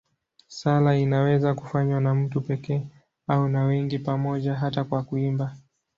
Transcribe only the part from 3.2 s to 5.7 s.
au na wengi pamoja, hata kwa kuimba.